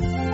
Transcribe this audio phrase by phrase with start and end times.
[0.00, 0.33] တဲ့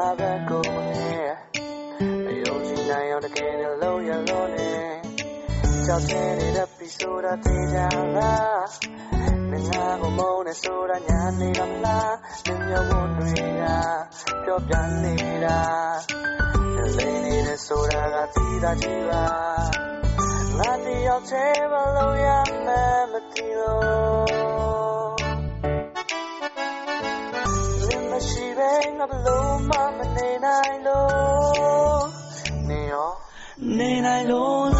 [0.00, 1.08] ငါပဲကိုမနေ
[2.28, 4.72] အယုံကြည်နိုင်အောင်တကယ်နဲ့လုံးရလို့နေ
[5.86, 6.24] ကြောက်နေ
[6.56, 7.78] တဲ့ပြီးဆိုတာသိကြ
[8.16, 8.64] လား
[9.50, 12.14] မင်းငါကိုမုန်းနေဆိုတာညာနေကမလား
[12.46, 13.64] မင်းမျိုးမတွေက
[14.44, 15.60] ပြောပြနေတာ
[16.96, 19.24] လေးနေတဲ့ဆိုတာကသိတာကြည့်ပါ
[20.58, 22.28] ငါတယောက်တည်းမလို့ရ
[22.66, 24.59] မယ်မသိလို့
[28.28, 32.02] ရှိပဲငါဘလို့မှမနေနိုင်လို့
[32.68, 33.10] နေရော
[33.78, 34.79] နေနိုင်လို့လာ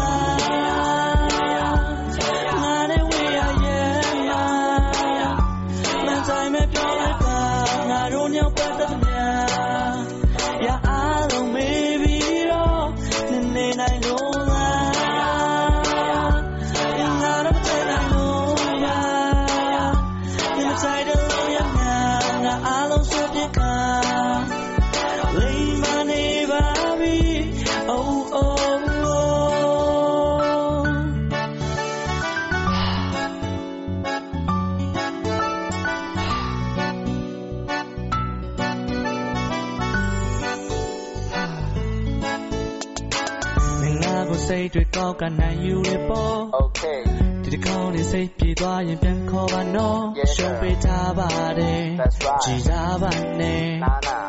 [44.71, 46.99] တ်တွေကောက်ကနိုင်ယူရပေါ့ Okay
[47.43, 50.01] ဒီတကောင်းလေးစိတ်ပြေသွားရင်ပြန်ခေါ်ပါနော်
[50.35, 54.19] ရှုံးပေးထားပါတယ် That's right ကြည်စားပါနဲ့နာနာ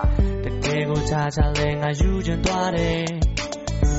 [0.44, 3.04] တကယ်ကိုချာချာလဲငါယူချင်သွားတယ်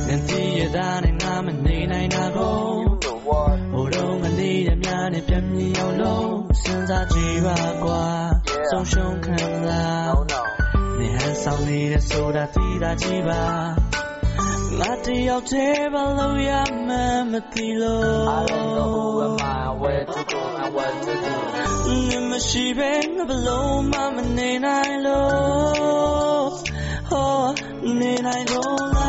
[0.08, 6.30] နင်သိရတဲ့နဲ့ငါမနေနိုင်တာကို You know what ဟိုတော့ငနေရများနဲ့ပြန်မြင်အောင်လို့
[6.62, 8.04] စဉ်းစားကြည့်ပါကွာ
[8.50, 9.38] Yeah ဆုံးရှုံးခံ
[9.68, 10.42] လား No no
[11.00, 13.44] နေဟန်ဆောင်နေတဲ့ဆိုတာသိတာကြည့်ပါ
[14.81, 16.51] ငါတယောက်တည်းမလို့ရ
[16.87, 21.35] မှန်းမသိလို့ I don't know who am I where to go and what to do
[22.09, 26.49] နေမရှိပဲငါဘလို့မှမနေနိုင်လို့
[27.11, 27.31] ဟော
[28.01, 29.02] နေနိုင်လို့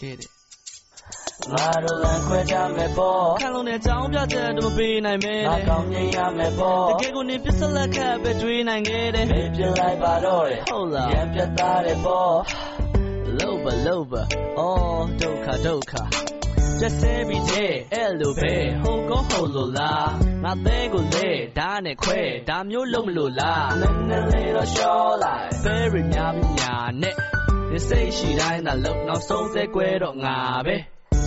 [0.00, 0.30] get it
[1.52, 12.36] ငါတို့လမ်းခွဲကြမယ်ပေါ့ခံလုံးနဲ့ကြောင်းပြချက်တော့မပေးနိုင်မဲငါကောင်းမြင်ရမယ်ပေါ့တကယ်ကိုနေပစ္စလက်ခတ်ပဲတွေးနိုင်ခဲ့တယ်မေးပြလိုက်ပါတော့တယ်ဟုတ်လားရံပြတ်သားတယ်ပေါ့
[13.38, 14.12] လောဘလောဘ
[14.58, 15.94] အော်ဒုက္ခဒုက္ခ
[16.80, 20.08] ကျက်စဲပြီးတဲ့အဲ့လိုပဲဟိုကောဟိုလိုလား
[20.44, 21.28] ငါသေးကိုလေ
[21.58, 27.35] ဓာတ်နဲ့ခွဲဒါမျိုးလုံးမလို့လားနည်းနည်းလေးတော့ရှော့လိုက် very များပြီးများနဲ့
[27.70, 30.76] ဒီစိတ်ရှိတိုင်းသာလုံနောက်ဆုံးသေးကွဲတော့ငါပဲ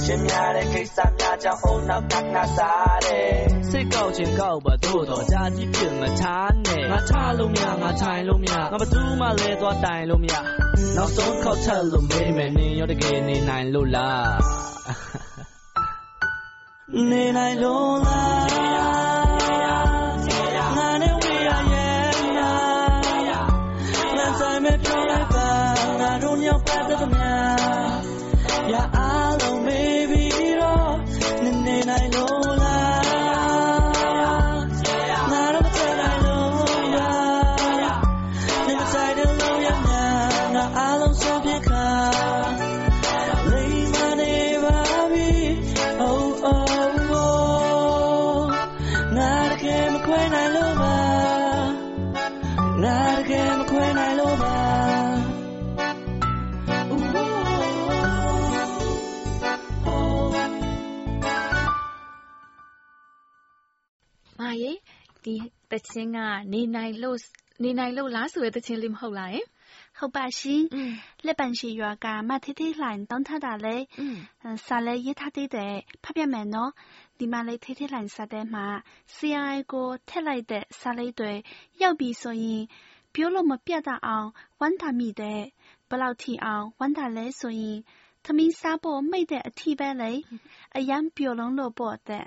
[0.03, 3.29] ရှင်းများတဲ့ကိစ္စများကြောင့်အုံနောက်ကနာစားတယ်
[3.69, 10.35] စိတ်ကောက်ခြင်းကောက်ပါတို့တော့ကြာကြီးပြမထားနဲ့ငါထားလို့မရငါထိုင်လို့မရငါဘသူမှလဲသွားတိုင်လို့မရ
[10.95, 14.37] နောက်ဆုံးခောက်ချက်လို့မေးမယ်နင်ရောတကယ်နေနိုင်လို့လား
[17.09, 18.98] နေနိုင်လို့လား
[65.25, 65.35] ဒီ
[65.71, 66.19] တချင်းက
[66.53, 67.17] နေနိုင်လို့
[67.63, 69.47] နေနိုင်လို့လားဆိုတဲ့တချင်းလေးမဟုတ်လားယင်
[69.97, 70.63] ဟုတ်ပါရှင်
[71.25, 73.77] လက်ပံရှိရွာကမထေးထေးလှိုင်တောင်းထတာလေ
[74.67, 76.71] စာလဲရေးထားသေးတယ်ဖတ်ပြမယ်နော်
[77.17, 78.65] ဒီမှာလေးထေးထေးလှိုင်စာတဲမှာ
[79.15, 81.33] CI ကိုထက်လိုက်တဲ့စာလေးတွေ
[81.81, 82.63] ရောက်ပြီဆိုရင်
[83.13, 84.27] ပြောလို့မပြတ်တအောင်
[84.59, 85.41] ဝမ်းသာမိတဲ့
[85.89, 87.77] ဘလောက်ထီအောင်ဝမ်းသာလဲဆိုရင်
[88.25, 90.11] သမီးစားဖို့မိတ်တဲ့အထီးပဲလေ
[90.77, 92.25] အယံပျော်လုံးလို့ပေါ့တဲ့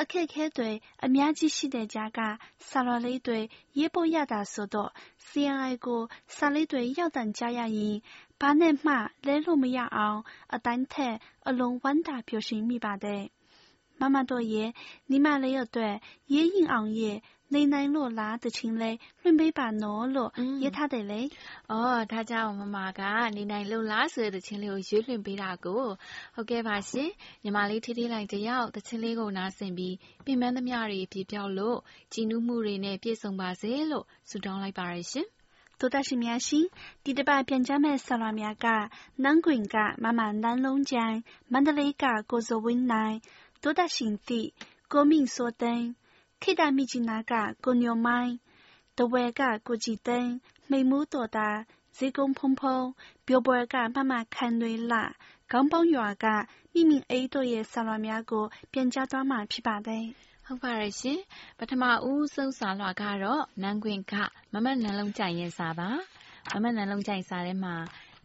[0.00, 0.70] အခက်အခဲတွေ
[1.04, 2.20] အများကြီးရှိတဲ့ကြားက
[2.68, 3.38] စာရွက်လေးတွေ
[3.78, 4.90] ရေးဖို့ရတာဆိုတော့
[5.28, 6.02] CNI ကို
[6.36, 7.96] စာလေးတွေရောက်သံကြားရရင်
[8.40, 8.92] ဘာနဲ့မှ
[9.26, 10.20] လဲလို့မရအောင်
[10.54, 11.14] အတိုင်းထက်
[11.48, 13.22] အလွန်ဝမ်းသာပျော်ရွှင်မိပါတယ်။
[14.00, 14.70] 妈妈တို့ရဲ့
[15.10, 15.94] ညီမလေးအတွက်
[16.32, 17.18] ရေးရင်းအောင်ရဲ့
[17.53, 20.31] လွှင့်ပေးပါနော်လို့
[20.63, 21.21] ရေးထားတယ်လေ။
[21.71, 23.01] အော်ဒါကြောင့်မမက
[23.35, 25.83] နေနိုင်လို့လားဆိုတဲ့တချင်းလေးကိုရွေးလွှင့်ပေးတာကို
[26.35, 27.09] ဟုတ်ကဲ့ပါရှင်။
[27.43, 31.77] ညီမလေးထေးထေးလိုက်တယောက်တချင်းလေးကိုနားဆင်ပြီးပြင်ပန်းသမျှတွေပြပြောက်လို့
[32.13, 35.27] ကြည်နူးမှုတွေနဲ့ပြည့်စုံပါစေလို့ဆုတောင်းလိုက်ပါရရှင်။
[35.79, 36.65] 多大是များရှင်
[37.03, 38.65] ဒီတပတ်ပြန်ကြမဲ့ဆလာများက
[39.23, 41.17] နန်းကွင်ကမမနန်းလုံးကျန်း
[41.51, 43.15] မန္တလေးကကိုဇော်ဝင်းနိုင်
[43.63, 44.41] 多大ရှင်တိ
[44.91, 45.87] ကိုမင်းစောသိန်း
[46.42, 47.34] ခေတ္တမြစ်ကြီးနားက
[47.64, 48.34] ကိုညိုမိုင်း
[48.98, 50.32] တဝဲကကိုကြည်သိန်း
[50.70, 51.50] မိမှုတော်တာ
[51.96, 52.78] ဇေကုံဖုံဖုံ
[53.26, 54.94] ပျော်ပွဲကမမခန်တွေလ
[55.50, 56.26] ခေါင်းပေါင်းရွာက
[56.72, 60.04] မိမိအိတ်တို့ရဲ့ဆာလွာများကိုပြန်ကြားသွားမှာဖြစ်ပါတယ်
[60.46, 61.20] ဟုတ်ပါရဲ့ရှင်
[61.58, 64.14] ပထမဦးဆုံးစာလွှာကတော့နန်းခွင်က
[64.52, 65.90] မမနန်းလုံးကြိုင်ရဲ့စာပါ
[66.52, 67.74] မမနန်းလုံးကြိုင်စာထဲမှာ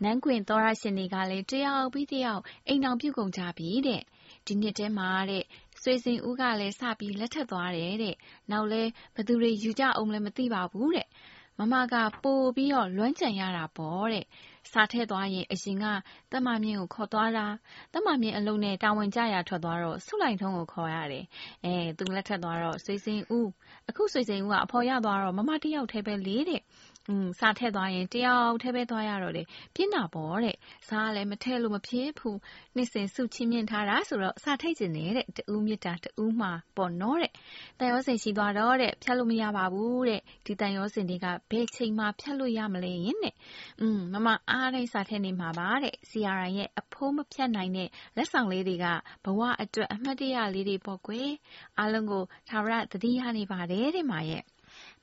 [0.04, 4.02] နန်းခွင်သောရရှင်တွေကလည်းတယောက်ပြီးတယောက်အိမ်အောင်ပြုတ်ကုန်ကြပြီတဲ့
[4.46, 5.44] ဒီနှစ်ထဲမှာတဲ့
[5.82, 8.16] ဆွေစဉ်ဦးကလည်း စပြီး လက်ထပ်သွားတယ်တဲ့။
[8.52, 8.84] နောက်လဲ
[9.16, 11.08] ဘသူတွေ ယူကြအောင်လည်းမသိပါဘူးတဲ့။
[11.60, 14.26] မမက ပိုပြီးတော့ လွမ်းကြံရတာပေါ့တဲ့။
[14.72, 15.86] စာထဲသွားရင်အရင်က
[16.32, 17.48] တက်မမြင့်ကို ခေါ်သွားတာ။
[17.94, 21.26] တက်မမြင့်အလုံးနဲ့ တာဝန်ကျရာ ထွက်သွားတော့ဆုလိုက်ထုံးကို ခေါ်ရတယ်။
[21.66, 23.50] အဲသူလက်ထက်သွားတော့ ဆွေစဉ်ဦး
[23.90, 26.62] အခု ဆွေစဉ်ဦးက အဖော်ရသွားတော့ မမတယောက်တည်းပဲလေတဲ့။
[27.09, 30.57] อืมစာထည့်သွားရင်တယောက်တည်းပဲသွားရတော့တယ်ပြင်းတာပေါ့တဲ့
[30.89, 32.39] စာကလည်းမထည့်လို့မဖြစ်ဘူး
[32.77, 37.33] နှစ်စဉ်စုချင်းမြင့်ထားတာဆိုတော့စာထိတ်ကျင်နေတဲ့တူးမြစ်တာတူးမှာပေါ့နော်တဲ့
[37.79, 43.35] တန်ရောစင်ရှိသွားတော့တဲ့ဖြတ်လို့မရပါဘူးတဲ့ဒီတန်ရောစင်တွေကဘယ်ချိန်မှဖြတ်လို့ရမလဲယင်တဲ့
[43.81, 48.87] อืมမမအားတိုင်းစာထည့်နေမှာပါတဲ့ CRI ရဲ့အဖိုးမဖြတ်နိုင်တဲ့လက်ဆောင်လေးတွေက
[49.25, 51.31] ဘဝအတွက်အမှတ်တရလေးတွေပေါ့ကွယ်
[51.79, 54.45] အားလုံးကိုသာရသတိရနေပါတယ်တဲ့မာရဲ့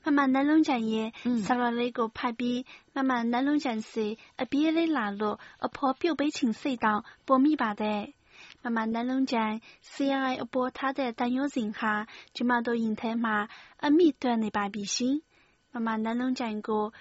[0.04, 1.12] 妈妈南龙江也，
[1.44, 8.12] 撒了那个派比，妈妈南龙江是阿别的拉路，阿婆表北青隧道波米巴的。
[8.62, 13.48] 妈妈南龙江是爱阿婆他的单有人哈，就嘛都引台嘛，
[13.78, 15.22] 阿米端的白比心。
[15.72, 16.92] 妈妈南龙江个，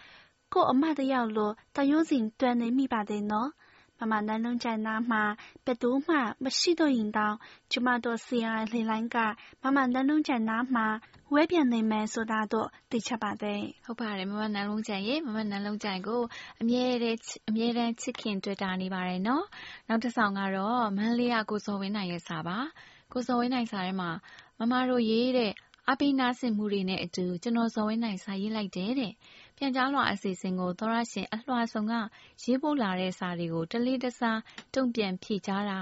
[0.50, 3.54] 个阿妈的要路，单有人端的米巴的喏。
[3.98, 11.02] 妈妈南龙江那嘛，别多嘛，没许多引导，就嘛都是爱来兰个，妈妈南龙江那嘛。
[11.33, 16.23] ဝဲပြန်နိုင်မယ်ဆိုတာတော့သိချပါတယ်ဟုတ်ပါတယ်မမနန်းလုံးကြိုင်ရေမမနန်းလုံးကြိုင်ကို
[16.61, 17.19] အမြဲတည်း
[17.49, 19.45] အမြဲတမ်းချစ်ခင်တွေ့တာနေပါတယ်နော်
[19.89, 22.59] နောက်တစ်ဆောင်ကတော့မန်းလေးရကိုစောဝင်းနိုင်ရဲ့စာပါ
[23.13, 24.11] ကိုစောဝင်းနိုင်စာထဲမှာ
[24.59, 25.53] မမတို့ရေးတဲ့
[25.91, 29.13] အပိနာစင်မှုတွေနဲ့အတူကျွန်တော်စောဝင်းနိုင်စာရေးလိုက်တယ်တဲ့
[29.57, 31.95] ပြန်ကြားလွှာအစီအစဉ်ကိုသောရရှင်အလှဆောင်က
[32.43, 34.41] ရေးပို့လာတဲ့စာတွေကိုတလေးတစား
[34.75, 35.79] တုံ့ပြန်ဖြေကြားတာ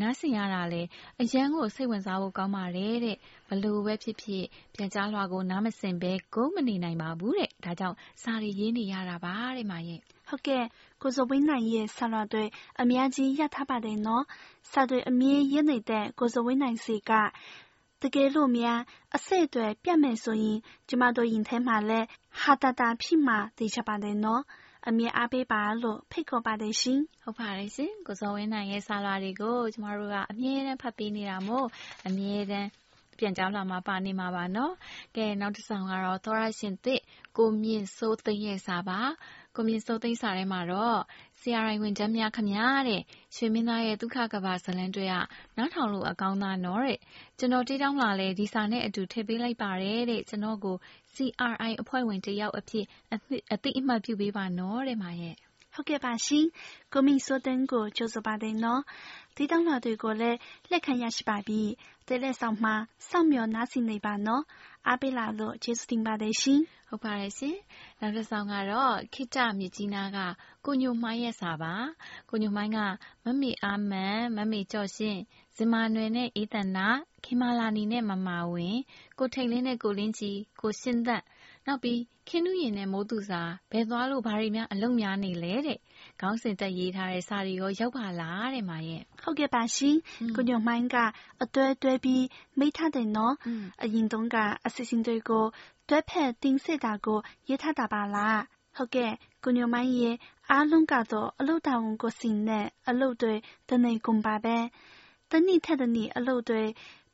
[0.00, 0.88] နားဆင်ရတာလည်း
[1.22, 3.16] အရမ်းကို စိတ်ဝင်စားဖို့ ကောင်းပါတယ်တဲ့
[3.48, 4.44] ဘလို့ပဲဖြစ်ဖြစ်
[4.74, 10.64] ပြန်ကြားလွှာကို နားမစင်ဘဲကိုမနေနိုင်ပါဘူးတဲ့ ဒါကြောင့် စာရီရေးနေရတာပါတဲ့မရဲ့ဟုတ်ကဲ့
[11.02, 12.44] ကိုစိုးဝင်းနိုင်ရဲ့ဆာလွှာတွေ
[12.80, 14.24] အများကြီး ရထားပါတယ်နော်
[14.70, 17.12] စာတွေ အမြဲရေးနေတဲ့ ကိုစိုးဝင်းနိုင်စီက
[18.02, 18.80] တကယ်လို့များ
[19.16, 20.58] အဆက်အသွယ် ပြတ်မယ်ဆိုရင်
[20.88, 22.06] ကျမတို့ ရင်ထဲမှာလည်း
[22.40, 24.42] ဟာတာတာ ဖြစ်မှသိချပါတယ်နော်
[24.88, 31.66] အမြဲအားပေးပါလို့ဖိတ်ခေါ်ပါတယ်ရှင်။ဟုတ်ပါတယ်ရှင်။ကိုစောဝင်းနိုင်ရဲ့စာလွှာတွေကိုကျမတို့ကအမြဲတမ်းဖတ်ပေးနေတာမို့
[32.06, 32.68] အမြဲတမ်း
[33.18, 34.72] ပြန်ကြားလာမှာပါနေမှာပါနော်။
[35.16, 37.00] ကဲနောက်တစ်ဆောင်ကတော့သောရရှင်သစ်
[37.36, 39.00] ကိုမြင့်စိုးသိန်းရဲ့စာပါ။
[39.56, 40.98] ကိုမြင့်စိုးသိန်းစာထဲမှာတော့
[41.40, 43.02] CRI ဝင်ချမ်းများခမညာတဲ့
[43.36, 45.14] ရွှေမင်းသားရဲ့ဒုက္ခကဘာဇလန်းတွေက
[45.56, 46.98] နားထောင်လို့အကောင်းသားနော်တဲ့
[47.38, 50.76] ကျွန်တော်တေးတောင်းလာလဲဒီစာနဲ့အတူထည့်ပေးလိုက်ပါတယ်တဲ့ကျွန်တော်ကို
[51.16, 52.84] CRI အဖွဲ့ဝင်တယောက်အဖြစ်
[53.54, 55.36] အသိအမှတ်ပြုပေးပါနော်တဲ့ မာရဲ့
[55.74, 56.46] ဟုတ်ကဲ့ပါရှင်
[56.92, 58.82] ကိုမီဆိုတဲ့ကိုကြိုးစားပါတယ်နော်
[59.42, 60.38] ဒီတောင်းလာတွေကိုလည်း
[60.70, 61.60] လက်ခံရရှိပါပြီ
[62.06, 62.74] တဲလက်ဆောင်မှာ
[63.08, 64.42] စောင့်မျှော်နားဆင်နေပါနော်
[64.86, 67.56] အားပေးလာလို့ကျေးဇူးတင်ပါတယ်ရှင်ဟုတ်ပါတယ်ရှင်
[68.00, 70.18] နောက်တစ်ဆောင်ကတော့ခိတမြကြီးနာက
[70.64, 71.74] ကိုညိုမိုင်းရဲ့စာပါ
[72.30, 72.78] ကိုညိုမိုင်းက
[73.24, 75.16] မမေအာမန်မမေကြော့ရှင်
[75.56, 76.88] ဇင်မာနွယ်နဲ့အေးတန်နာ
[77.24, 78.78] ခင်မာလာနီနဲ့မမာဝင်
[79.18, 81.22] ကိုထိန်လင်းနဲ့ကိုလင်းကြီးကိုရှင်းသက်
[81.66, 85.78] နောက်ပြီးခင်းနူးရင်နဲ့မိုးသူစာဘယ်သွားလို့ဘာတွေများအလုံများနေလဲတဲ့
[86.20, 89.96] ခေါင်းစဉ်တက်ရေးထားတဲ့စာတွေရောရောက်ပါလားတဲ့မာရဲ့ဟုတ်ကဲ့ပါရှင်
[90.36, 90.96] ကိုညိုမိုင်းက
[91.42, 92.24] အတွဲတွဲပြီး
[92.58, 93.34] မိထားတယ်နော်
[93.82, 94.36] အရင်တုန်းက
[94.66, 95.44] အစီအစဉ်တွေကို
[95.88, 98.40] တွဲဖက်တင်ဆက်တာကိုရေးထားတာပါလား
[98.76, 99.12] ဟုတ်ကဲ့
[99.44, 100.16] ကိုညိုမိုင်းရဲ့
[100.50, 103.34] အားလုံးကတော့အလုတာဝန်ကိုစင်နဲ့အလုတွေ
[103.68, 104.56] တနေကုန်ပါပဲ
[105.30, 106.64] တနည်းထက်တနည်းအလုတွေ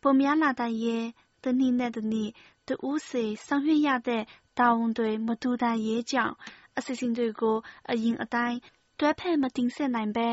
[0.02, 1.04] ပုံများလာတဲ့ရဲ့
[1.44, 2.30] တနည်းနဲ့တနည်း
[2.68, 4.22] တူးစီဆောင်ရွက်ရတဲ့
[4.58, 6.34] တာဝန်တွေမတူတာရေးကြောင့်
[6.76, 7.56] အစီအစဉ်တွေကို
[7.90, 8.58] အရင်အတိုင်း
[9.00, 10.28] တွဲဖက်မတင်ဆက်နိုင်ဘဲ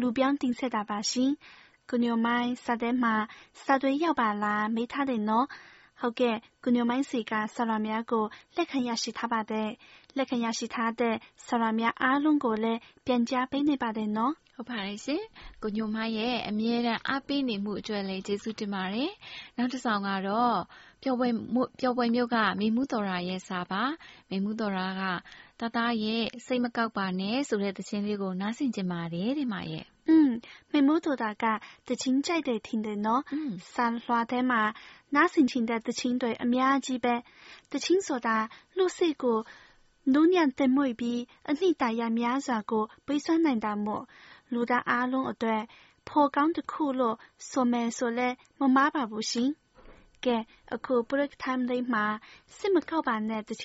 [0.00, 1.30] လူပြောင်းတင်ဆက်တာပါရှင်။
[1.90, 3.14] ကိုညိုမိုင်းစာထဲမှာ
[3.62, 5.46] စာတွေရောက်ပါလား မေးထားတယ်နော်။
[6.00, 8.24] ဟုတ်ကဲ့ ကိုညိုမိုင်းစီကဆရာများကို
[8.56, 9.68] လက်ခံရရှိထားပါတယ်။
[10.16, 11.14] လက်ခံရရှိထားတဲ့
[11.46, 15.22] ဆရာများအားလုံးကိုလည်း ပြန်ကြားပေးနေပါတယ်နော်။ဟုတ်ပါတယ်ရှင်။
[15.62, 19.10] ကိုညိုမရဲ့ အမြဲတမ်းအားပေးနေမှုအတွက်လည်း ကျေးဇူးတင်ပါတယ်။
[19.56, 20.56] နောက်တစ်ဆောင်ကတော့
[21.02, 21.28] ပျော်ပွဲ
[21.80, 23.82] ပျော်ပွဲမျိုးကမိမှုတော်ရာရဲ့စာပါ။
[24.30, 25.02] မိမှုတော်ရာက
[25.60, 30.30] တသားရဲ့စိတ်မကောက်ပါနဲ့ဆိုတဲ့သချင်းလေးကိုနားဆင်ကြပါတယ်တဲ့မရဲ့။อืม
[30.72, 31.44] မိမှုတော်တာက
[31.88, 33.22] သချင်းကြိုက်တယ်ထင်တယ်နော်။
[33.74, 34.62] ဆန်လွှာထဲမှာ
[35.14, 37.14] နားဆင်ချင်တဲ့သချင်းတွေအများကြီးပဲ။
[37.70, 38.36] သချင်းဆိုတာ
[38.76, 39.38] လူစိတ်ကို
[40.12, 44.04] နူးညံ့သိမ်မွေ့ပြီးအနှစ်သာရများစွာကိုပေးစွမ်းနိုင်တာမို့
[44.52, 45.62] လူသားအားလုံးအတွက်
[46.08, 47.16] ဖော်ကောင်းတစ်ခုလို့
[47.50, 48.28] ဆိုမယ်ဆိုလဲ
[48.60, 49.50] မမှားပါဘူးရှင်။
[50.24, 50.36] ကဲ
[50.74, 52.04] အခု break time လေးမှာ
[52.56, 53.64] စစ်မကောက်ပါနဲ့တချ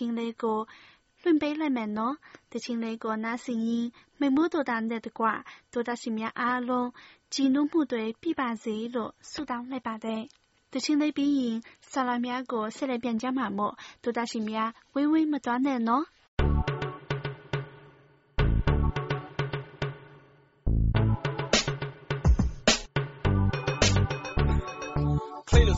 [1.30, 2.16] င်းလေးကိုလွှင့်ပေးလိုက်မယ်နော်။
[2.52, 3.88] တချင်းလေးကိုနားဆင်ရင်
[4.20, 5.26] မိမိုးတို့တာနဲ့တကွ
[5.74, 6.90] တို့တာရှင်များအားလုံး
[7.34, 10.22] ကြည်နူးမှုတွေပြပါစေလို့ဆုတောင်းလိုက်ပါတယ်။
[10.74, 11.58] တချင်းလေးပြီးရင်
[11.92, 12.64] ဆလာများကို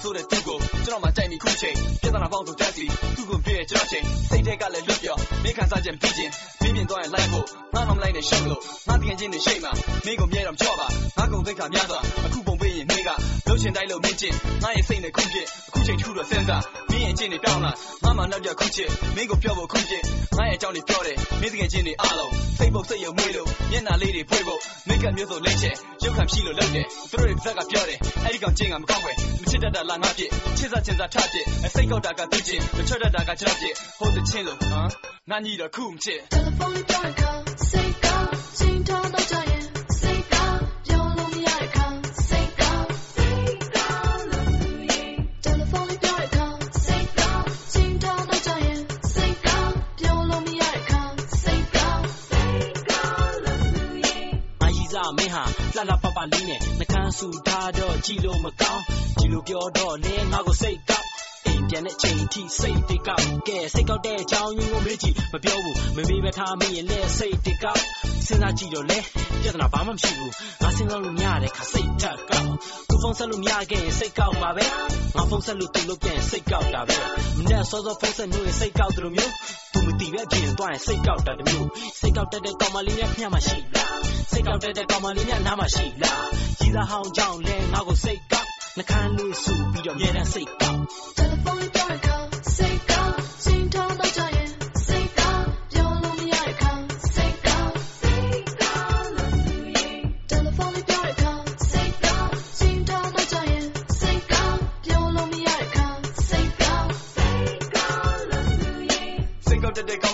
[0.04, 6.32] ဆက်လက်ပြန်ကြမှာမို့တို့တာရှင်များဝေးဝေးမသွားနဲ့နော်။ဆိုတဲ့သူကိုကျွန်တော်မှကြိုက်မိခုချိန်ပြဿနာပေါင်းစုံတက်စီသူ့ကိုပြည့်ကျွန်တော်ချိန်စိတ်ထဲကလည်းလွတ်ပြောမင်းခံစားချက်ပြီးချင်း
[6.62, 9.70] မင်းပြင်သွားရင်လိုက်ဖို့ငါမှမလိုက်နဲ့ရှုပ်လို့ငါတကယ်ချင်းနေရှိမှ
[10.06, 12.63] မင်းကိုမြဲတော့ကြော့ပါငါကုန်သိက္ခာများစွာအခုပုံပေးရင်မင်း
[13.08, 13.10] က
[13.48, 17.72] လှုပ်ရှင်တိုက်လို့မင်းချင်းငါရဲ့စိတ်နဲ့ခုပြအခုချိန်တစ်ခုတော့စဉ်းစားမင်းရဲ့အချင်းတွေတောင်းလာ
[18.04, 20.04] ငါမှနောက်ပြခုချစ်မင်းကိုပြောဖို့ခုချစ်
[20.38, 34.72] ငါရဲ့အကြောင်းတွေပြောတယ်မင်းတကယ်ချင်းတွေအားလုံးစိတ်ပုတ်စိတ်ယုံမွေးလို့မျက်နှာလေးတွေဖွေးဖို့မိတ်ကမျိုးစုံလိမ့်ချက်ရုပ်ခံဖြီးလို့လုပ်တယ်သူတို့တွေဇက်ကပြောတယ်အဲ့ဒီကောင်ချင်းကမကောက်ွယ်မချစ်တတ်တာလားငါပြစ်ချစ်စားချင်စားထပြစ်စိတ်ကောက်တာကသူချင်းမချွတ်တတ်တာကကျွန်တော်ပြစ်ဟိုးတဲ့ချင်းလို့ဟမ်
[35.30, 37.32] ငါညီတော့ခုမချစ် Telephone ပြောရခါ
[37.70, 39.33] စိတ်ကောက်ချင်းထောင်းတော့
[55.76, 58.84] လှလှပပလေးနဲ့နှကန်းဆူထားတော့ကြည်လို့မကောင်း
[59.20, 61.13] ကြည်လို့ပြောတော့လေငါကိုစိတ်ကောက်အိမ်
[61.74, 67.82] ပြန်တဲ့ချိန်ထိစိတ်တိကောက်ကဲစိတ်ကောက်တဲ့အကြောင်းရင်းကိုမေးကြည့်မပြောဘူးမမေးပဲထားမရင်လည်းစိတ်တိကောက်
[68.28, 69.00] စဉ်းစားကြည့်တော့လေ
[69.42, 72.50] ပြဿနာဘာမှမရှိဘူးငါစဉ်းစားလို့မရတဲ့ခါစိတ်ထက်ကောက်
[72.88, 74.66] သူဖုန်းဆက်လို့မရခဲ့ရင်စိတ်ကောက်ပါပဲ
[75.16, 76.98] ငါဖုန်းဆက်လို့သူလို့ပြန်စိတ်ကောက်တာပဲ
[77.38, 79.32] မနဲ့စောစောဖုန်းဆက်လို့စိတ်ကောက်တယ်လို့မျိုး
[79.74, 81.68] သူမတီးပဲပြင်သွားရင်စိတ်ကောက်တာတမျိုး
[82.00, 84.00] စိတ်ကောက်တတ်တဲ့ကောင်မလေးများခင်မှရှိလား
[84.32, 86.24] စိတ်ကောက်တတ်တဲ့ကောင်မလေးများနားမှရှိလား
[86.60, 91.53] ရည်သားဟောင်းကြောင့်လဲငါကိုစိတ်ကောက်နှခမ်းလေးဆူပြီးတော့မြဲတမ်းစိတ်ကောက်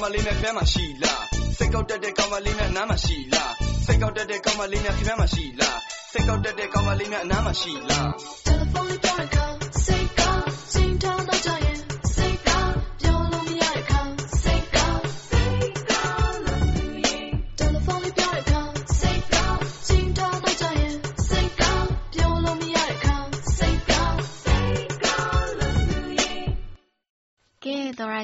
[0.02, 1.24] မလေးနဲ့ဖမ်းမှရှိလား
[1.58, 3.52] စိတ်ကောက်တဲ့ကောင်မလေးနဲ့နားမှရှိလား
[3.86, 5.78] စိတ်ကောက်တဲ့ကောင်မလေးနဲ့ဖမ်းမှရှိလား
[6.12, 8.49] စိတ်ကောက်တဲ့ကောင်မလေးနဲ့အနားမှရှိလား Telephone လေး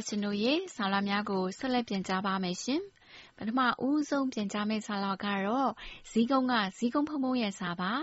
[0.06, 2.82] ရရှင်တို့ရေဆောင်းလာများကိုဆက်လက်ပြန်ကြားပါမယ်ရှင်။
[3.38, 5.72] ပထမဦးဆုံးပြန်ကြားမယ့်စာလောက်ကတော့
[6.12, 7.94] ဇီးကုန်းကဇီးကုန်းဖုံဖုံရဲ့စာပါ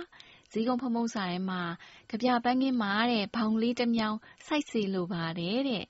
[0.52, 1.62] ဇီးကုန်းဖုံဖုံစာထဲမှာ
[2.10, 4.16] ကြပြပန်းကင်းမှာတဲ့ဘောင်လေးတစ်မြောင်
[4.46, 5.84] စိုက်စီလိုပါတယ်တဲ့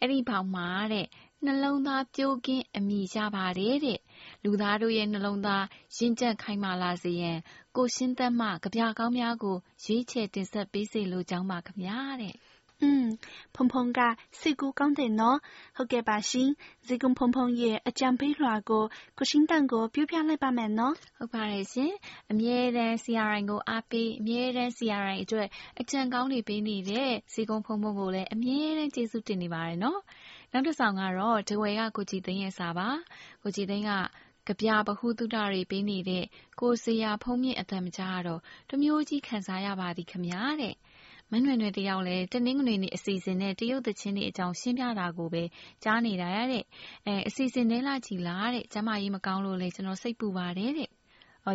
[0.00, 1.06] အဲ့ဒီဘောင်မှာတဲ့
[1.44, 4.00] နှလုံးသားပြိုးကင်းအမိရပါတယ်တဲ့
[4.44, 5.64] လူသားတို့ရဲ့နှလုံးသား
[5.96, 7.38] ရင်ကျက်ခိုင်မာလာစေရန်
[7.76, 12.34] ကိုရှင်းသက်မှကြပြကောင်းများကိုရွေးချယ်တင်ဆက်ပေးစေလိုကြောင်းပါခင်ဗျာတဲ့
[12.83, 13.17] 嗯，
[13.53, 15.39] 鹏鹏噶四姑讲的喏，
[15.71, 18.83] 好嘅把心，这个鹏鹏ရဲ့အကြံပေးလွှာကို
[19.17, 21.91] ကိုရှင်းတန်ကိုပြောပြလိုက်ပါမယ်နော်။ဟုတ်ပါတယ်ရှင်။
[22.31, 25.47] အမြဲတမ်း CRI ကိုအားပေးအမြဲတမ်း CRI အတွက်
[25.79, 29.99] အကြံကောင်းတွေပေးနေတဲ့စီကုံဖုံဖုံကိုလည်းအမြဲတမ်းကျေးဇူးတင်နေပါတယ်နော်။
[30.51, 32.87] နောက်တစ်ဆောင်ကတော့ဒဝဲကကိုကြည်သိန်းရဲ့စာပါ။
[33.43, 33.91] ကိုကြည်သိန်းက
[34.47, 36.25] ကဗျာဗဟုသုတတွေပေးနေတဲ့
[36.59, 40.75] ကိုဇေယျဘုန်းမြင့်အသံမကြားရတော့တမျိုးကြီးခံစားရပါသည်ခင်ဗျာတဲ့။
[41.32, 45.42] မနွယ်နွယ်တယောက်လည်း တနင်္ဂနွေနေ့အစီအစဉ်နဲ့ တရုတ်သီချင်းတွေအကြောင်း ရှင်းပြတာကိုပဲ
[45.84, 46.64] ကြားနေတာတဲ့။
[47.28, 50.90] အစီအစဉ်ထဲလာကြည့်လားတဲ့။ကျန်းမာရေးမကောင်းလို့လည်း ကျနော် စိတ်ပူပါတယ်တဲ့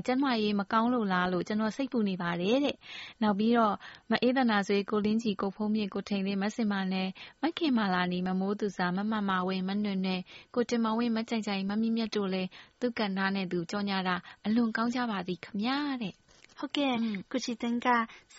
[0.06, 2.76] ကျန်းမာရေးမကောင်းလို့လားလို့ ကျနော် စိတ်ပူနေပါတယ်တဲ့။
[3.22, 3.76] နောက်ပြီးတော့
[4.12, 7.08] မအေးသန္တာဆွေ၊ကိုလင်းကြည်၊ကိုဖုန်းမြင့်၊ကိုထိန်လင်း၊မဇင်မာနယ်၊
[7.42, 10.22] မခင်မာလာနီ၊မမိုးသူဇာ၊မမာမာဝင်း၊မနွယ်နွယ်၊
[10.56, 12.50] ကိုတင်မောင်ဝင်း၊မကြိုင်ကြိုင်၊မမြင့်မြတ်တို့လည်း
[12.80, 14.16] သူ့ကဏ္ဍနဲ့သူ ကြော်ငြာတာ
[14.46, 16.16] အလွန်ကောင်းကြပါသည်ခင်ဗျာတဲ့။
[16.58, 16.94] ဟုတ်ကဲ့
[17.32, 17.88] ကုချီတန်က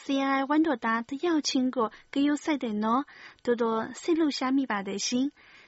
[0.01, 3.03] စီအိုင်ဝန်တော်သားတယောက်ချင်းကိုဂရုစိုက်တယ်နော်။
[3.45, 5.27] တော်တော်စိတ်လှုပ်ရှားမိပါတယ်ရှင်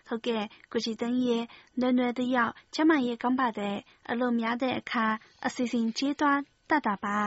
[0.09, 1.45] ဟုတ်ကဲ့ကိုကြည်သိန်းရဲ့
[1.81, 3.77] နွယ်နွယ်တယောက်ကျမရဲ့ကောင်းပါတဲ့
[4.11, 5.07] အလိုများတဲ့အခါ
[5.47, 7.19] အစီအစဉ်ကျေးသွားတတ်တာပါ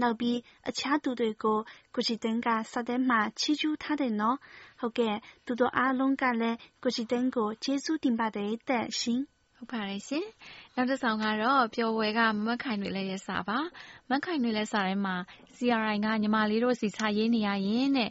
[0.00, 1.58] နောက်ပြီးအခြားသူတွေကို
[1.94, 4.38] ကိုကြည်သိန်းကစာထဲမှာချီးကျူးထားတယ်နော်
[4.80, 9.20] ဟုတ်ကဲ့သူတို့အားလုံးကလည်းကိုကြည်သိန်းကိုကျေးဇူးတင်ပါတယ်တဲ့ရှင်
[9.64, 10.26] ဟုတ်ပါတယ်ရှင်။
[10.74, 13.58] နောက်တစ်ဆောင်ကတော့ပျော်ဝယ်ကမမခိုင်တွေလည်းရစာပါ။
[14.10, 15.16] မခိုင်တွေလည်းစာထဲမှာ
[15.56, 18.10] CRI ကညီမလေးတို့စီစာရေးနေရရင်တဲ့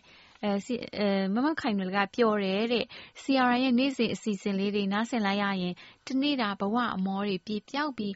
[1.34, 2.86] မမခိုင်နွယ်ကပြောတယ်တဲ့။
[3.22, 5.74] CRI ရဲ့နေ့စဉ်အစီအစဉ်လေးတွေနားဆင်လိုက်ရရင်
[6.08, 8.14] တနေ့တာဘဝအမောတွေပြေပျောက်ပြီး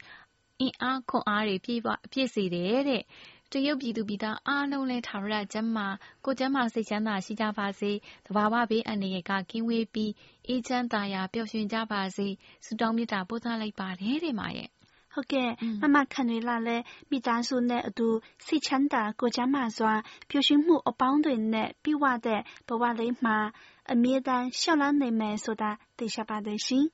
[0.60, 3.03] အင်အားခွန်အားတွေပြည့်စေတယ်တဲ့။
[3.54, 5.88] တရုတ်ပြည်သူပြည်သားအားလုံးလည်း ထာဝရကျန်းမာ၊
[6.25, 7.92] ကိုယ်ကျန်းမာစိတ်ချမ်းသာရှိကြပါစေ၊
[8.25, 10.12] သဘာဝဘေးအန္တရာယ်က ကင်းဝေးပြီး
[10.48, 12.27] အေးချမ်းသာယာပျော်ရွှင်ကြပါစေ
[12.66, 15.50] ဆုတောင်းမေတ္တာပို့သလိုက်ပါတယ်တဲ့ဟုတ်ကဲ့
[15.82, 16.77] မမခံတွေလာလဲ
[17.10, 18.08] မိသားစုနဲ့အတူ
[18.46, 19.94] စိတ်ချမ်းသာကိုကျမ်းမာစွာ
[20.30, 23.38] ပျော်ရွှင်မှုအပေါင်းတွေနဲ့ပြည့်ဝတဲ့ဘဝလေးမှာ
[23.92, 26.86] အမြဲတမ်းရှောက်လန်းနေမယ်ဆိုတာသိချပါတယ်ရှင်။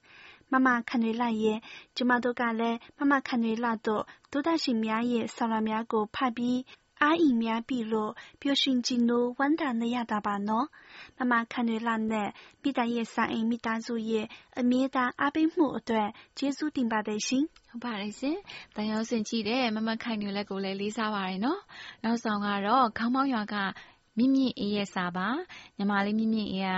[0.54, 1.58] မမခံတွေလာရဲ့
[1.96, 6.60] ကျမတို့ကလည်း မမခံတွေလာတော့ဒုဒရှင်များရဲ့ဆောင်းလာများကို ဖတ်ပြီး
[7.02, 10.68] အားအီများပြီလို့ ပျော်ရွှင်ကြည်နိုးဝမ်းသာနေရတာပါနော်။
[11.18, 12.30] မမခံတွေလာနဲ့
[12.62, 14.26] မိသားရဲ့စာအိမ်မိသားစုရဲ့
[14.60, 18.38] အမြဲတမ်းအားပေးမှုအတွက် ကျေးဇူးတင်ပါတယ်ရှင်။ဟုတ်ပါတယ်ရှင်။
[18.76, 21.60] တန်ရုံးစင်ကြည့်တဲ့ မမခိုင်တွေလက်ကိုလည်း လေးစားပါတယ်နော်။
[22.04, 23.56] နောက်ဆောင်ကတော့ ခေါင်းမောင်းရွာက
[24.18, 25.28] မြင့်မြင့်အေးရဲ့စာပါ။
[25.78, 26.72] ညီမလေး မြင့်မြင့်အေးက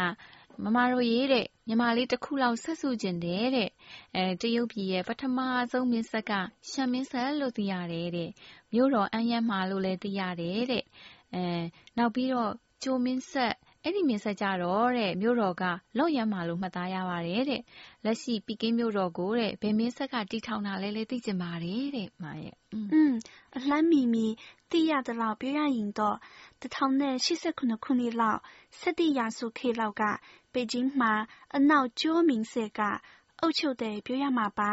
[0.64, 3.70] မမတို့ရေတဲ့ညီမလေးတစ်ခုလောက်ဆက်စုကျင်တယ်တဲ့။
[4.16, 5.40] အဲတရုတ်ပြည်ရဲ့ပထမ
[5.72, 6.32] ဆုံးမင်းဆက်က
[6.70, 8.30] ရှမ်းမင်းဆက်လို့သိရတယ်တဲ့။
[8.74, 10.84] မြို့တော်အမ်းယမ်းမှာလို့လည်းသိရတယ်တဲ့။
[11.36, 11.44] အဲ
[11.98, 12.52] နောက်ပြီးတော့
[12.84, 15.64] ကြိုမင်းဆက်အဲ့ဒီမြင်ဆက်ကြတော့တဲ့မြို့တော်က
[15.98, 17.62] လော့ရမ်းမာလို့မှတ်သားရပါတယ်တဲ့
[18.06, 23.14] လက်ရှိပီကင်းမြို့တော်ကိုတဲ့ဘယ်မင်းဆက်ကတီထောင်တာလဲလဲသိကျင်ပါတယ်တဲ့မာရဲ့อืม
[23.56, 24.28] အလှမ်းမီမီ
[24.72, 26.18] သိရတဲ့လောက်ပြောရရင်တော့
[26.62, 28.40] 1089ခုနှစ်လောက်
[28.82, 30.04] 17ရာစုခေတ်လောက်က
[30.55, 31.13] ပေကျင်းမှာ
[31.57, 32.81] အနောက်ကျိုးမင်းဆက်က
[33.41, 34.73] အုပ်ချုပ်တဲ့ပြောရမှာပါ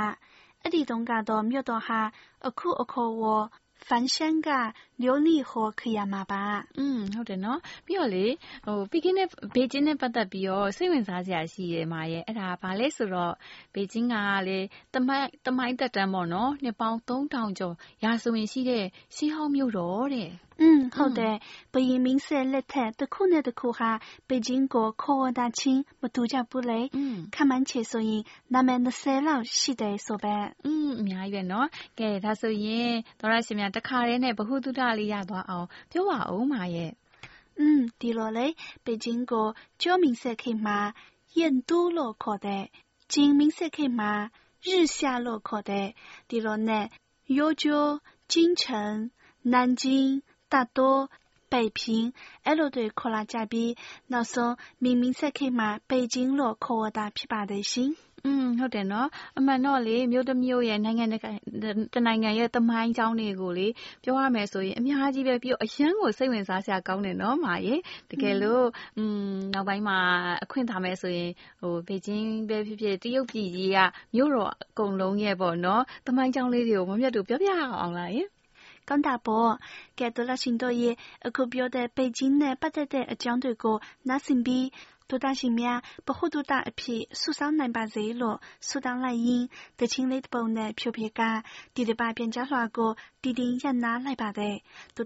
[0.62, 2.02] အဲ့ဒီတုန်းကတော့မြို့တော်ဟာ
[2.48, 3.24] အခုအခေါ်ဝ
[3.86, 4.50] 凡山က
[5.00, 6.44] 琉璃河ခရမှာပါ။
[6.78, 8.26] อืมဟုတ်တယ်နော်။ပြီးတော့လေ
[8.66, 13.34] ဟိုပီကင်းနဲ့ဘေကျင်းနဲ့ပတ်သက်ပြီးတော့စိတ်ဝင်စားစရာရှိတယ်မာရဲ့။အဲ့ဒါဘာလဲဆိုတော့
[13.74, 14.16] ဘေကျင်းက
[14.48, 14.60] လေ
[14.94, 20.30] တမိုင်းတမိုင်းတက်တန်းပေါ့နော်။နှစ်ပေါင်း3000ကျော်ရာဇဝင်ရှိတဲ့ရှေးဟောင်းမြို့တော်တဲ့။
[20.62, 21.40] 嗯，好的。
[21.72, 24.02] 不因明色热太，得苦呢得苦哈。
[24.26, 26.90] 北京过可我大清，不度假不累。
[26.94, 31.68] 嗯，看满切所以，那么那色老ရှိတယ်ဆိုပဲ။อืมအများကြီးပဲနော်။
[32.00, 36.92] ကဲဒါဆိုရင်ဒေါရရှင်များတခါတည်းနဲ့ဘ ഹു တုတလေးရသွားအောင်ပြောပါဦးမာရဲ့။
[37.60, 37.64] 嗯，
[38.00, 38.48] ဒီလိုလေ
[38.86, 39.34] 北京过
[39.82, 40.78] 焦明色ခေမှာ
[41.40, 41.40] 燕
[41.70, 42.64] 都လို့ခေါ်တဲ့
[43.12, 44.12] 金明色ခေမှာ
[44.68, 45.88] 日下လို့ခေါ်တဲ့
[46.30, 46.86] ဒီလိုနဲ့
[47.38, 48.00] 幽州、
[48.32, 49.12] 京城、
[49.54, 50.80] 南京 大多
[51.52, 51.80] 北平
[52.46, 53.72] အဲ့လိုတွေခေါ်လာကြပြီး
[54.12, 57.92] နောက်ဆုံးမင်းမင်းဆက်ခေတ်မှာပေကျင်းလို့ခေါ်ဝတာဖြစ်ပါတယ်ရှင်။
[58.26, 61.06] อืมဟုတ်တယ်နော်အမှန်တော့လေမြို့တစ်မြို့ရဲ့နိုင်ငံ
[61.94, 63.68] တနိုင်ငံရဲ့သမိုင်းကြောင်းတွေကိုလေ
[64.04, 67.76] ပြောရမယ်ဆိုရင်အများကြီးပဲပြီးတော့အရန်ကိုစိတ်ဝင်စားစရာကောင်းတယ်နော်မာရေ
[68.12, 68.66] တကယ်လို့
[68.98, 69.98] อืมနောက်ပိုင်းမှာ
[70.44, 73.78] အခွင့်ထားမယ်ဆိုရင်ဟိုဘေကျင်းပဲဖြစ်ဖြစ်တရုတ်ပြည်ကြီးက
[74.16, 78.41] မြို့တော်အကုန်လုံးရဲ့ပေါ့နော်သမိုင်းကြောင်းလေးတွေကိုမမြတ်တို့ပြောပြအောင်လားယင်ကောင်းတာပေါ့ကဲဒေါ်လာရှ
[80.51, 80.95] င်တို့ရဲ့
[81.27, 83.77] အခုပြောတဲ့ပေကျင်းနဲ့ပတ်သက်တဲ့အကြောင်းတွေကို
[84.09, 84.67] နားဆင်ပြီး
[85.09, 89.47] ဒေါက်တာရှင်များဗဟုသုတအဖြစ်ဆုဆောင်းနိုင်ပါစေလို့ဆုတောင်းလိုက်ရင်း
[89.79, 91.21] တချင်းလေးတစ်ပုံနဲ့ဖြိုဖြေက
[91.75, 92.91] ဒီတစ်ပါပြန်ကြားလွှာကို
[93.23, 94.57] တည်တည်ရနာလိုက်ပါတယ်
[94.97, 95.05] ဒေါ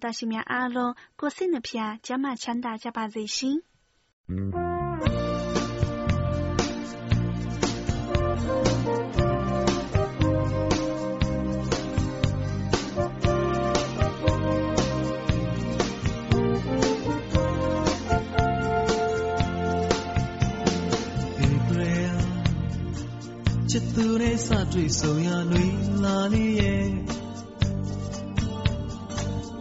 [24.44, 26.88] စတွေ့ဆုံရလွင်လာလေးရဲ့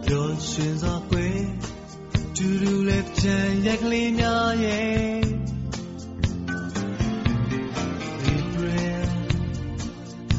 [0.04, 1.40] ပျော်ရွှင်စွာကွယ်
[2.36, 5.20] ဒူဒူလေးပြန်ရက်ကလေးများရဲ့
[8.36, 9.06] April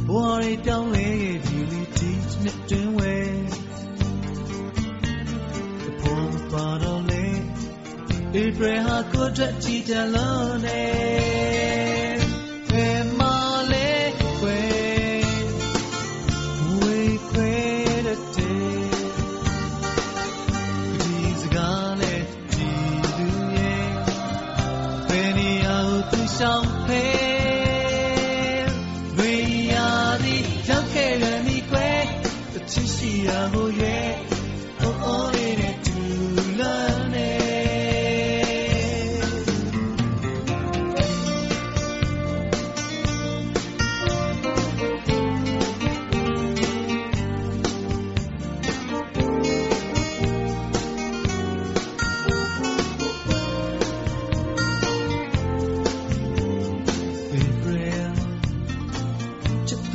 [0.07, 2.11] ဘဝရတောင်းလဲရဲ့ဒီလေးဒီ
[2.43, 3.15] နှစ်တွင်ဝဲ
[6.01, 7.25] ဘဝပါတော့လဲ
[8.43, 11.16] April ဟာကိုယ်အတွက်ကြည်တလုံးနဲ့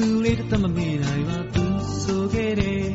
[0.04, 1.64] သူလေးတသမမေးတိုင်းပါသူ
[2.02, 2.88] ဆိုခဲ့တယ်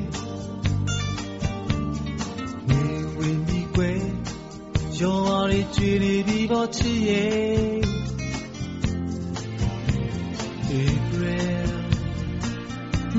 [2.69, 2.81] နေ
[3.17, 4.01] ဝင်ဒီကွယ်
[4.99, 7.79] ရောပါရီချွေနေပြီးတော့ချစ်ရဲ့
[10.85, 11.69] April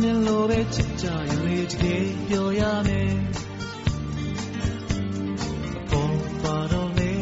[0.01, 3.17] နင်လိုပဲချစ်ကြရင်လေတကယ်ပြောရမယ်
[5.91, 7.13] ပေါ်ပါတော့လေ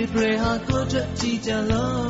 [0.00, 2.05] April ဟာကိုယ်အတွက်ကြည်ကြလား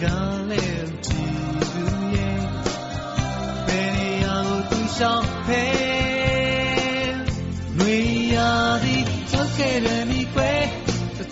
[0.00, 0.02] ခ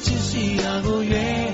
[0.06, 1.45] ျစ်ရှိရာကိုရွယ်